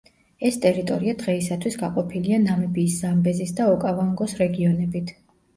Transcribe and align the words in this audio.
ეს 0.47 0.55
ტერიტორია 0.61 1.13
დღეისათვის 1.23 1.77
გაყოფილია 1.83 2.39
ნამიბიის 2.47 2.97
ზამბეზის 3.05 3.55
და 3.61 3.69
ოკავანგოს 3.75 4.35
რეგიონებით. 4.45 5.17